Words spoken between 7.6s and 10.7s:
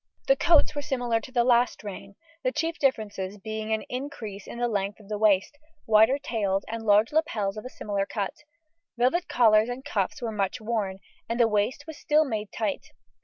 a similar cut: velvet collars and cuffs were much